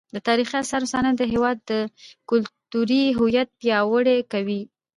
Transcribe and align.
د 0.15 0.17
تاریخي 0.27 0.55
اثارو 0.59 0.91
ساتنه 0.93 1.11
د 1.17 1.23
هیواد 1.33 1.59
کلتوري 2.29 3.03
هویت 3.17 3.49
پیاوړی 3.59 4.17
کوي. 4.31 4.61